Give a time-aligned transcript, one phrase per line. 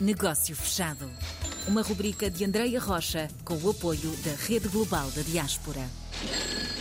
[0.00, 1.10] Negócio Fechado.
[1.68, 5.82] Uma rubrica de Andreia Rocha com o apoio da Rede Global da Diaspora.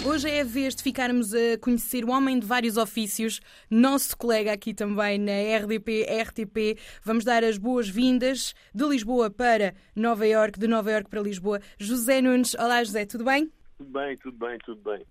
[0.06, 4.54] Hoje é a vez de ficarmos a conhecer o homem de vários ofícios, nosso colega
[4.54, 6.80] aqui também na RDP, RTP.
[7.04, 11.60] Vamos dar as boas-vindas de Lisboa para Nova York, de Nova York para Lisboa.
[11.78, 12.56] José Nunes.
[12.56, 13.52] Olá, José, tudo bem?
[13.80, 15.06] Tudo bem, tudo bem, tudo bem.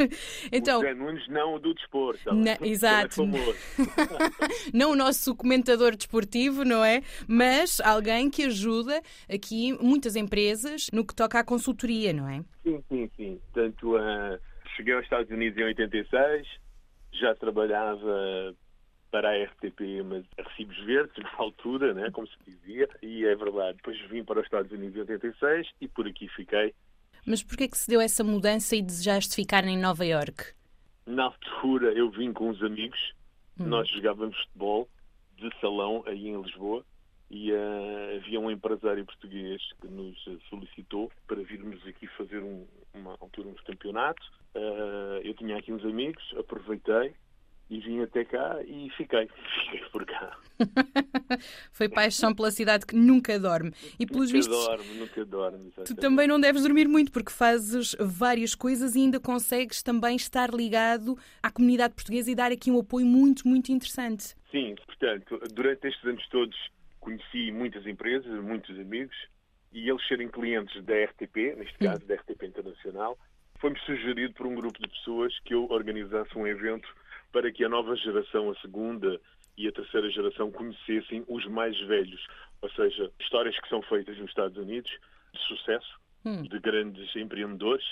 [0.50, 2.24] então, o José Nunes não o do desporto.
[2.24, 3.22] Tá na, exato.
[3.22, 3.26] É
[4.72, 7.02] não o nosso comentador desportivo, não é?
[7.28, 12.42] Mas alguém que ajuda aqui muitas empresas no que toca à consultoria, não é?
[12.62, 13.40] Sim, sim, sim.
[13.52, 14.40] Portanto, uh,
[14.74, 16.48] cheguei aos Estados Unidos em 86,
[17.12, 18.56] já trabalhava
[19.10, 23.36] para a RTP, mas a recibos verdes, na altura, né, como se dizia, e é
[23.36, 23.76] verdade.
[23.76, 26.74] Depois vim para os Estados Unidos em 86 e por aqui fiquei
[27.26, 30.52] mas porquê que se deu essa mudança e desejaste ficar em Nova York?
[31.06, 32.98] Na altura eu vim com uns amigos,
[33.58, 33.66] hum.
[33.66, 34.88] nós jogávamos futebol
[35.36, 36.84] de salão aí em Lisboa
[37.30, 40.16] e uh, havia um empresário português que nos
[40.48, 44.22] solicitou para virmos aqui fazer um, uma altura um campeonato.
[44.54, 47.14] Uh, eu tinha aqui uns amigos, aproveitei
[47.70, 49.28] e vim até cá e fiquei,
[49.64, 50.38] fiquei por cá.
[51.72, 53.72] Foi paixão pela cidade que nunca dorme.
[53.98, 55.66] E pelos nunca vistos, dorme, nunca dorme.
[55.66, 55.94] Exatamente.
[55.94, 60.52] Tu também não deves dormir muito porque fazes várias coisas e ainda consegues também estar
[60.52, 64.34] ligado à comunidade portuguesa e dar aqui um apoio muito, muito interessante.
[64.50, 66.56] Sim, portanto, durante estes anos todos
[67.00, 69.16] conheci muitas empresas, muitos amigos
[69.72, 73.18] e eles serem clientes da RTP, neste caso da RTP Internacional,
[73.58, 76.88] foi-me sugerido por um grupo de pessoas que eu organizasse um evento
[77.34, 79.20] para que a nova geração, a segunda
[79.58, 82.24] e a terceira geração, conhecessem os mais velhos.
[82.62, 84.90] Ou seja, histórias que são feitas nos Estados Unidos,
[85.32, 86.42] de sucesso, hum.
[86.42, 87.84] de grandes empreendedores.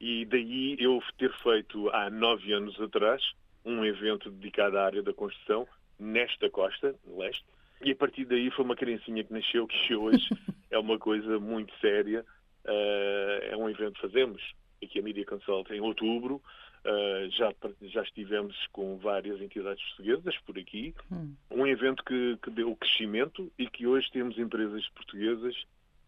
[0.00, 3.22] E daí eu ter feito há nove anos atrás
[3.64, 5.64] um evento dedicado à área da construção
[5.96, 7.44] nesta costa, leste.
[7.84, 10.26] E a partir daí foi uma criancinha que nasceu, que hoje
[10.72, 12.24] é uma coisa muito séria.
[12.64, 14.42] Uh, é um evento que fazemos
[14.84, 16.40] aqui a Media Consult em outubro,
[16.84, 20.92] Uh, já, já estivemos com várias entidades portuguesas por aqui.
[21.12, 21.32] Hum.
[21.48, 25.54] Um evento que, que deu crescimento e que hoje temos empresas portuguesas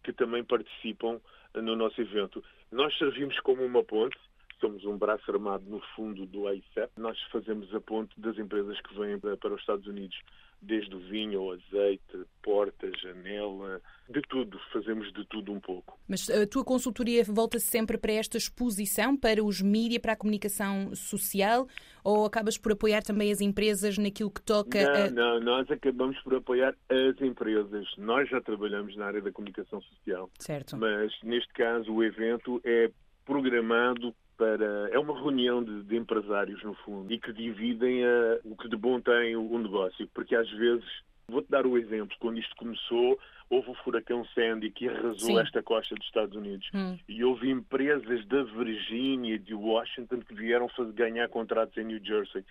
[0.02, 1.20] que também participam
[1.54, 2.42] no nosso evento.
[2.72, 4.18] Nós servimos como uma ponte,
[4.64, 6.90] somos um braço armado no fundo do AICEP.
[6.96, 10.18] Nós fazemos a ponte das empresas que vêm para os Estados Unidos
[10.62, 15.98] desde o vinho ao azeite, porta, janela, de tudo, fazemos de tudo um pouco.
[16.08, 20.16] Mas a tua consultoria volta -se sempre para esta exposição, para os mídias, para a
[20.16, 21.68] comunicação social,
[22.02, 25.10] ou acabas por apoiar também as empresas naquilo que toca não, a...
[25.10, 27.86] Não, nós acabamos por apoiar as empresas.
[27.98, 30.30] Nós já trabalhamos na área da comunicação social.
[30.38, 30.78] Certo.
[30.78, 32.90] Mas, neste caso, o evento é
[33.26, 34.88] programado para.
[34.90, 38.76] É uma reunião de, de empresários, no fundo, e que dividem a, o que de
[38.76, 40.08] bom tem o, o negócio.
[40.14, 40.84] Porque às vezes,
[41.28, 43.18] vou-te dar o exemplo, quando isto começou,
[43.48, 45.38] houve o furacão Sandy que arrasou Sim.
[45.38, 46.68] esta costa dos Estados Unidos.
[46.74, 46.98] Hum.
[47.08, 52.02] E houve empresas da Virgínia e de Washington que vieram fazer, ganhar contratos em New
[52.02, 52.44] Jersey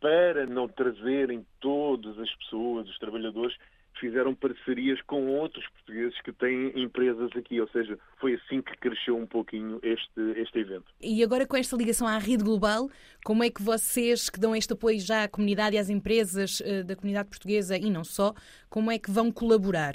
[0.00, 3.56] para não trazerem todas as pessoas, os trabalhadores
[3.98, 9.16] fizeram parcerias com outros portugueses que têm empresas aqui, ou seja, foi assim que cresceu
[9.16, 10.86] um pouquinho este, este evento.
[11.00, 12.88] E agora com esta ligação à rede global,
[13.24, 16.84] como é que vocês que dão este apoio já à comunidade e às empresas uh,
[16.84, 18.34] da comunidade portuguesa e não só,
[18.68, 19.94] como é que vão colaborar?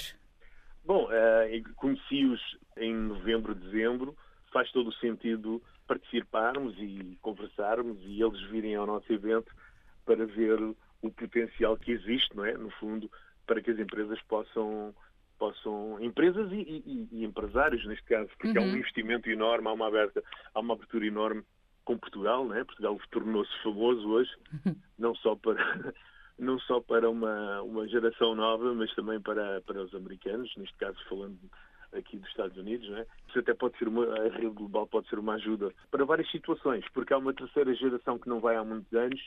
[0.86, 2.42] Bom, uh, conheci-os
[2.78, 4.16] em novembro, dezembro,
[4.52, 9.54] faz todo o sentido participarmos e conversarmos e eles virem ao nosso evento
[10.06, 10.60] para ver
[11.02, 12.54] o potencial que existe, não é?
[12.54, 13.12] No fundo,
[13.46, 14.94] para que as empresas possam
[15.38, 16.56] possam empresas e,
[16.86, 18.64] e, e empresários neste caso porque uhum.
[18.64, 18.78] há um uhum.
[18.78, 20.24] investimento enorme há uma aberta
[20.54, 21.44] há uma abertura enorme
[21.84, 24.32] com Portugal né Portugal tornou-se famoso hoje
[24.66, 24.76] uhum.
[24.98, 25.94] não só para
[26.38, 30.98] não só para uma uma geração nova mas também para para os americanos neste caso
[31.10, 31.40] falando
[31.96, 33.06] aqui dos Estados Unidos, né?
[33.30, 36.86] Isso até pode ser uma a rede global pode ser uma ajuda para várias situações,
[36.94, 39.22] porque há uma terceira geração que não vai há muitos anos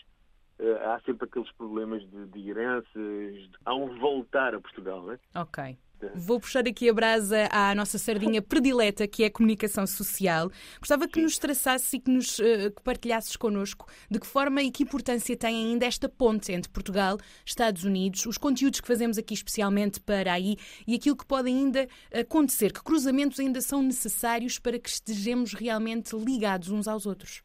[0.58, 5.18] há sempre aqueles problemas de, de heranças, há um voltar a Portugal, não é?
[5.34, 5.76] Ok.
[6.14, 10.50] Vou puxar aqui a brasa à nossa sardinha predileta, que é a comunicação social.
[10.78, 14.70] Gostava que nos traçasses e que nos uh, que partilhasses connosco de que forma e
[14.70, 19.32] que importância tem ainda esta ponte entre Portugal, Estados Unidos, os conteúdos que fazemos aqui
[19.32, 20.56] especialmente para aí
[20.86, 26.14] e aquilo que pode ainda acontecer, que cruzamentos ainda são necessários para que estejamos realmente
[26.14, 27.42] ligados uns aos outros.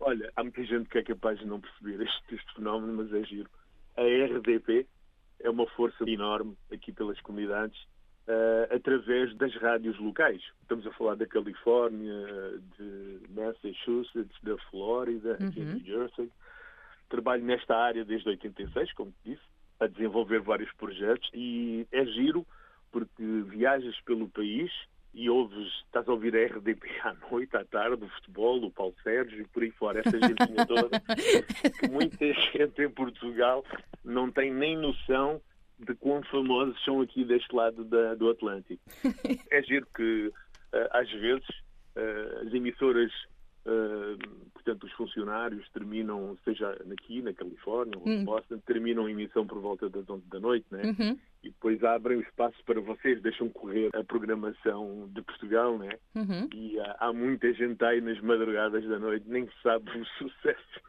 [0.00, 3.22] Olha, há muita gente que é capaz de não perceber este, este fenómeno, mas é
[3.24, 3.50] giro.
[3.96, 4.86] A RDP
[5.40, 7.78] é uma força enorme aqui pelas comunidades
[8.26, 10.42] uh, através das rádios locais.
[10.62, 15.46] Estamos a falar da Califórnia, de Massachusetts, da Flórida, uhum.
[15.46, 15.74] uhum.
[15.74, 16.30] New Jersey.
[17.08, 19.42] Trabalho nesta área desde 86, como te disse,
[19.80, 22.46] a desenvolver vários projetos e é giro
[22.92, 24.70] porque viajas pelo país
[25.12, 28.94] e ouves, estás a ouvir a RDP à noite, à tarde, o futebol, o Paulo
[29.02, 31.00] Sérgio e por aí fora, essa gentinha toda,
[31.78, 33.64] que muita gente em Portugal
[34.04, 35.40] não tem nem noção
[35.78, 38.82] de quão famosos são aqui deste lado da, do Atlântico.
[39.50, 40.32] É giro que,
[40.72, 41.46] eh, às vezes,
[41.96, 43.10] eh, as emissoras
[44.54, 48.24] portanto, os funcionários terminam, seja aqui na Califórnia ou em hum.
[48.24, 50.82] Boston, terminam a emissão por volta das 11 da noite, né?
[50.84, 51.18] Uhum.
[51.42, 55.98] E depois abrem o espaço para vocês, deixam correr a programação de Portugal, né?
[56.14, 56.48] Uhum.
[56.54, 60.80] E há, há, muita gente aí nas madrugadas da noite, nem sabe o sucesso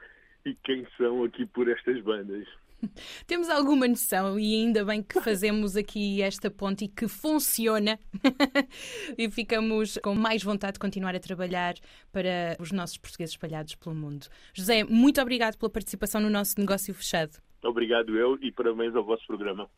[0.46, 2.48] e quem são aqui por estas bandas.
[3.28, 8.00] Temos alguma noção e ainda bem que fazemos aqui esta ponte e que funciona
[9.18, 11.76] e ficamos com mais vontade de continuar a trabalhar
[12.12, 14.28] para os nossos portugueses espalhados pelo mundo.
[14.54, 17.38] José, muito obrigado pela participação no nosso negócio fechado.
[17.64, 19.70] Obrigado eu e parabéns ao vosso programa.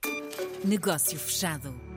[0.65, 1.92] Negócio fechado.